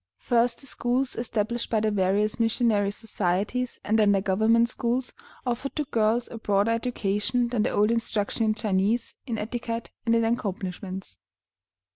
[0.17, 5.13] First the schools established by the various missionary societies, and then the government schools,
[5.45, 10.15] offered to girls a broader education than the old instruction in Chinese, in etiquette, and
[10.15, 11.19] in accomplishments.